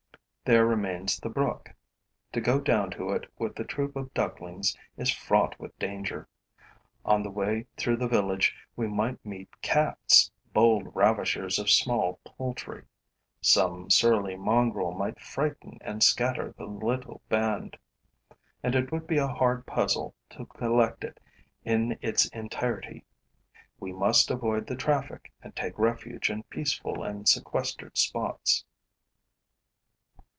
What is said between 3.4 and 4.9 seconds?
the troop of ducklings